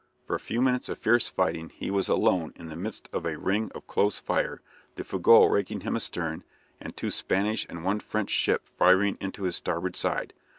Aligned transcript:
For 0.25 0.35
a 0.35 0.39
few 0.39 0.63
minutes 0.63 0.89
of 0.89 0.97
fierce 0.97 1.27
fighting 1.29 1.69
he 1.69 1.91
was 1.91 2.07
alone 2.07 2.53
in 2.55 2.69
the 2.69 2.75
midst 2.75 3.07
of 3.13 3.23
a 3.23 3.37
ring 3.37 3.71
of 3.75 3.85
close 3.85 4.17
fire, 4.17 4.59
the 4.95 5.03
"Fougueux" 5.03 5.47
raking 5.51 5.81
him 5.81 5.95
astern, 5.95 6.43
and 6.79 6.97
two 6.97 7.11
Spanish 7.11 7.67
and 7.69 7.83
one 7.85 7.99
French 7.99 8.31
ship 8.31 8.65
firing 8.65 9.15
into 9.21 9.43
his 9.43 9.57
starboard 9.57 9.95
side. 9.95 10.33